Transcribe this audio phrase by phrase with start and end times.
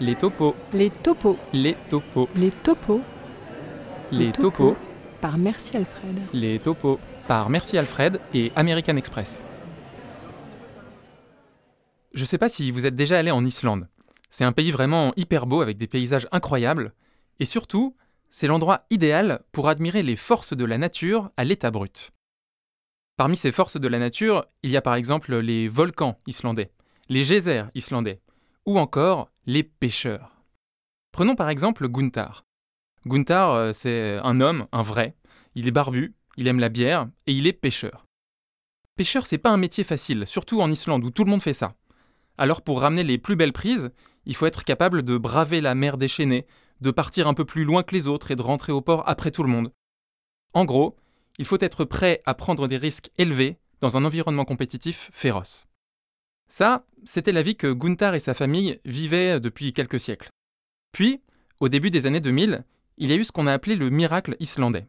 [0.00, 0.54] Les topos.
[0.72, 1.36] Les topos.
[1.52, 2.28] Les topos.
[2.36, 3.00] Les topos.
[4.12, 4.76] Les topos.
[5.20, 6.20] Par Merci Alfred.
[6.32, 7.00] Les topos.
[7.26, 9.42] Par Merci Alfred et American Express.
[12.14, 13.88] Je sais pas si vous êtes déjà allé en Islande.
[14.30, 16.92] C'est un pays vraiment hyper beau avec des paysages incroyables.
[17.40, 17.96] Et surtout,
[18.30, 22.12] c'est l'endroit idéal pour admirer les forces de la nature à l'état brut.
[23.16, 26.70] Parmi ces forces de la nature, il y a par exemple les volcans islandais,
[27.08, 28.20] les geysers islandais,
[28.64, 30.36] ou encore les pêcheurs.
[31.10, 32.44] Prenons par exemple Gunther.
[33.06, 35.16] Gunther, euh, c'est un homme, un vrai.
[35.54, 38.04] Il est barbu, il aime la bière et il est pêcheur.
[38.94, 41.76] Pêcheur, c'est pas un métier facile, surtout en Islande où tout le monde fait ça.
[42.36, 43.90] Alors pour ramener les plus belles prises,
[44.26, 46.46] il faut être capable de braver la mer déchaînée,
[46.82, 49.30] de partir un peu plus loin que les autres et de rentrer au port après
[49.30, 49.72] tout le monde.
[50.52, 50.98] En gros,
[51.38, 55.67] il faut être prêt à prendre des risques élevés dans un environnement compétitif féroce.
[56.48, 60.30] Ça, c'était la vie que Gunther et sa famille vivaient depuis quelques siècles.
[60.92, 61.20] Puis,
[61.60, 62.64] au début des années 2000,
[62.96, 64.88] il y a eu ce qu'on a appelé le miracle islandais.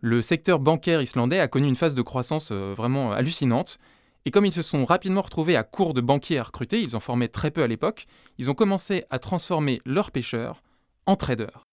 [0.00, 3.78] Le secteur bancaire islandais a connu une phase de croissance euh, vraiment hallucinante,
[4.24, 7.00] et comme ils se sont rapidement retrouvés à court de banquiers à recruter, ils en
[7.00, 8.06] formaient très peu à l'époque,
[8.38, 10.62] ils ont commencé à transformer leurs pêcheurs
[11.06, 11.64] en traders.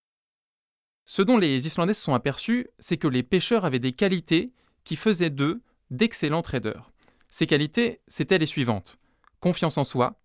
[1.05, 4.95] Ce dont les Islandais se sont aperçus, c'est que les pêcheurs avaient des qualités qui
[4.95, 5.61] faisaient d'eux
[5.91, 6.91] d'excellents traders.
[7.29, 8.97] Ces qualités, c'étaient les suivantes
[9.43, 10.15] confiance en soi,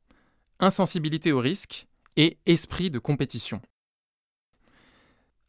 [0.60, 3.60] insensibilité au risque et esprit de compétition.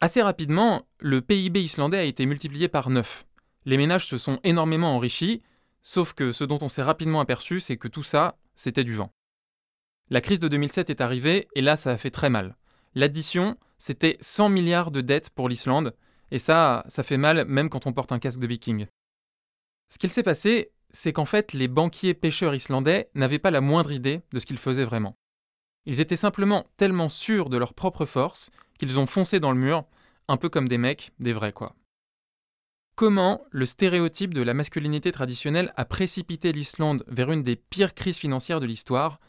[0.01, 3.27] Assez rapidement, le PIB islandais a été multiplié par 9.
[3.65, 5.43] Les ménages se sont énormément enrichis,
[5.83, 9.11] sauf que ce dont on s'est rapidement aperçu, c'est que tout ça, c'était du vent.
[10.09, 12.57] La crise de 2007 est arrivée, et là, ça a fait très mal.
[12.95, 15.95] L'addition, c'était 100 milliards de dettes pour l'Islande,
[16.31, 18.87] et ça, ça fait mal même quand on porte un casque de viking.
[19.93, 23.91] Ce qu'il s'est passé, c'est qu'en fait, les banquiers pêcheurs islandais n'avaient pas la moindre
[23.91, 25.15] idée de ce qu'ils faisaient vraiment.
[25.85, 29.85] Ils étaient simplement tellement sûrs de leur propre force qu'ils ont foncé dans le mur,
[30.27, 31.75] un peu comme des mecs, des vrais quoi.
[32.95, 38.17] Comment le stéréotype de la masculinité traditionnelle a précipité l'Islande vers une des pires crises
[38.17, 39.19] financières de l'histoire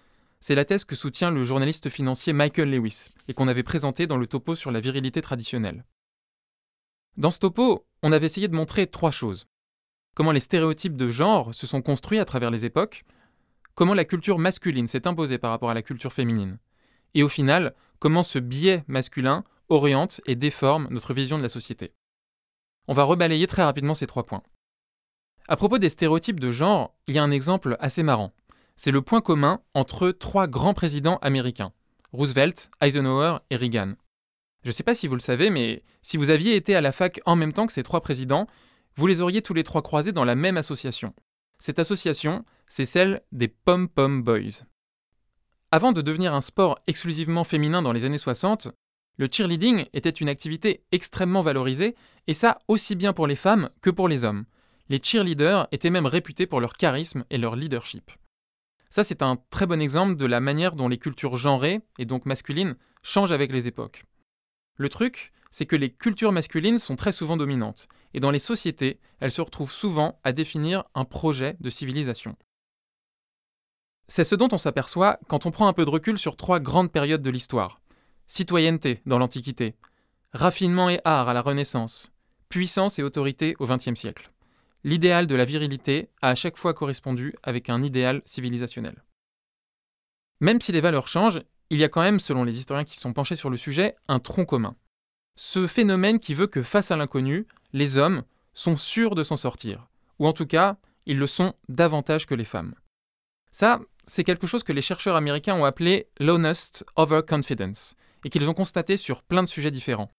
[0.41, 4.17] C'est la thèse que soutient le journaliste financier Michael Lewis et qu'on avait présenté dans
[4.17, 5.85] le topo sur la virilité traditionnelle.
[7.17, 9.47] Dans ce topo, on avait essayé de montrer trois choses
[10.15, 13.05] comment les stéréotypes de genre se sont construits à travers les époques,
[13.75, 16.59] comment la culture masculine s'est imposée par rapport à la culture féminine,
[17.15, 21.93] et au final, comment ce biais masculin oriente et déforme notre vision de la société.
[22.89, 24.43] On va rebalayer très rapidement ces trois points.
[25.49, 28.33] À propos des stéréotypes de genre, il y a un exemple assez marrant.
[28.77, 31.73] C'est le point commun entre trois grands présidents américains,
[32.13, 33.95] Roosevelt, Eisenhower et Reagan.
[34.63, 36.93] Je ne sais pas si vous le savez, mais si vous aviez été à la
[36.93, 38.47] fac en même temps que ces trois présidents,
[38.97, 41.15] vous les auriez tous les trois croisés dans la même association.
[41.59, 44.65] Cette association, c'est celle des Pom Pom Boys.
[45.71, 48.69] Avant de devenir un sport exclusivement féminin dans les années 60,
[49.19, 51.95] le cheerleading était une activité extrêmement valorisée,
[52.27, 54.47] et ça aussi bien pour les femmes que pour les hommes.
[54.89, 58.11] Les cheerleaders étaient même réputés pour leur charisme et leur leadership.
[58.89, 62.27] Ça, c'est un très bon exemple de la manière dont les cultures genrées, et donc
[62.27, 64.05] masculines, changent avec les époques.
[64.77, 68.99] Le truc, c'est que les cultures masculines sont très souvent dominantes, et dans les sociétés,
[69.21, 72.37] elles se retrouvent souvent à définir un projet de civilisation.
[74.09, 76.91] C'est ce dont on s'aperçoit quand on prend un peu de recul sur trois grandes
[76.91, 77.81] périodes de l'histoire.
[78.27, 79.77] Citoyenneté dans l'Antiquité,
[80.33, 82.13] raffinement et art à la Renaissance,
[82.49, 84.31] puissance et autorité au XXe siècle.
[84.83, 89.05] L'idéal de la virilité a à chaque fois correspondu avec un idéal civilisationnel.
[90.41, 93.13] Même si les valeurs changent, il y a quand même, selon les historiens qui sont
[93.13, 94.75] penchés sur le sujet, un tronc commun.
[95.37, 98.23] Ce phénomène qui veut que face à l'inconnu, les hommes
[98.55, 99.89] sont sûrs de s'en sortir,
[100.19, 100.77] ou en tout cas,
[101.07, 102.75] ils le sont davantage que les femmes.
[103.53, 108.55] Ça, c'est quelque chose que les chercheurs américains ont appelé l'honest overconfidence, et qu'ils ont
[108.55, 110.11] constaté sur plein de sujets différents.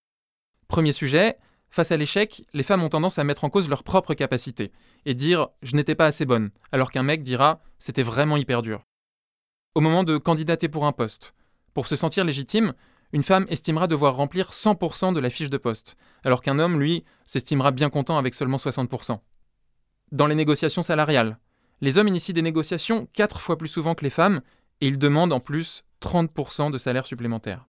[0.67, 1.37] Premier sujet,
[1.69, 4.71] face à l'échec, les femmes ont tendance à mettre en cause leurs propres capacités,
[5.05, 8.83] et dire je n'étais pas assez bonne, alors qu'un mec dira c'était vraiment hyper dur.
[9.75, 11.33] Au moment de candidater pour un poste,
[11.73, 12.73] pour se sentir légitime,
[13.13, 17.03] une femme estimera devoir remplir 100% de la fiche de poste, alors qu'un homme, lui,
[17.23, 19.19] s'estimera bien content avec seulement 60%.
[20.11, 21.39] Dans les négociations salariales,
[21.81, 24.41] les hommes initient des négociations 4 fois plus souvent que les femmes,
[24.81, 27.67] et ils demandent en plus 30% de salaire supplémentaire.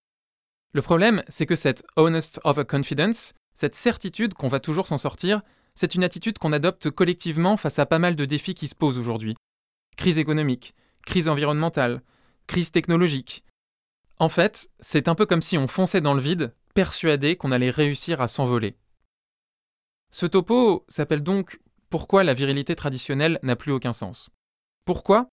[0.72, 5.42] Le problème, c'est que cette honest overconfidence, cette certitude qu'on va toujours s'en sortir,
[5.74, 8.98] c'est une attitude qu'on adopte collectivement face à pas mal de défis qui se posent
[8.98, 9.34] aujourd'hui.
[9.96, 10.74] Crise économique,
[11.06, 12.02] crise environnementale,
[12.46, 13.44] crise technologique,
[14.22, 17.70] en fait, c'est un peu comme si on fonçait dans le vide, persuadé qu'on allait
[17.70, 18.76] réussir à s'envoler.
[20.12, 21.60] Ce topo s'appelle donc
[21.90, 24.30] Pourquoi la virilité traditionnelle n'a plus aucun sens?
[24.84, 25.26] Pourquoi?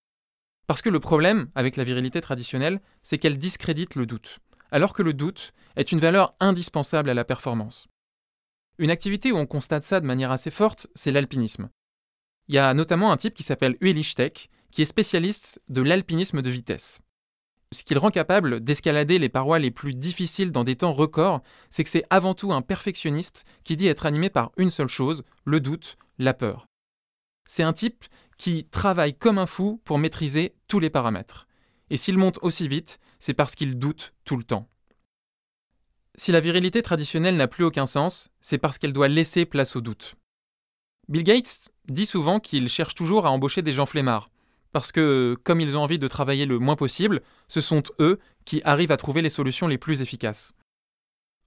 [0.65, 4.39] Parce que le problème avec la virilité traditionnelle, c'est qu'elle discrédite le doute,
[4.71, 7.88] alors que le doute est une valeur indispensable à la performance.
[8.80, 11.69] Une activité où on constate ça de manière assez forte, c'est l'alpinisme.
[12.47, 16.42] Il y a notamment un type qui s'appelle Ueli Steck, qui est spécialiste de l'alpinisme
[16.42, 17.01] de vitesse.
[17.71, 21.83] Ce qui rend capable d'escalader les parois les plus difficiles dans des temps records, c'est
[21.83, 25.60] que c'est avant tout un perfectionniste qui dit être animé par une seule chose, le
[25.60, 26.66] doute, la peur.
[27.45, 28.06] C'est un type
[28.38, 31.48] qui travaille comme un fou pour maîtriser tous les paramètres.
[31.92, 34.68] Et s'il monte aussi vite, c'est parce qu'il doute tout le temps.
[36.16, 39.81] Si la virilité traditionnelle n'a plus aucun sens, c'est parce qu'elle doit laisser place au
[39.81, 40.16] doute.
[41.07, 44.30] Bill Gates dit souvent qu'il cherche toujours à embaucher des gens flemmards,
[44.71, 48.62] parce que, comme ils ont envie de travailler le moins possible, ce sont eux qui
[48.63, 50.54] arrivent à trouver les solutions les plus efficaces.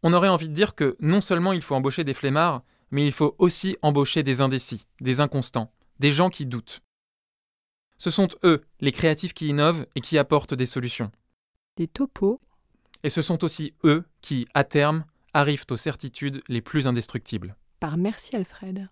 [0.03, 3.13] On aurait envie de dire que non seulement il faut embaucher des flemmards, mais il
[3.13, 6.83] faut aussi embaucher des indécis, des inconstants, des gens qui doutent.
[7.99, 11.13] Ce sont eux, les créatifs qui innovent et qui apportent des solutions.
[11.77, 12.41] Des topos.
[13.05, 15.05] Et ce sont aussi eux qui, à terme,
[15.35, 17.57] arrivent aux certitudes les plus indestructibles.
[17.81, 18.89] Par Merci Alfred.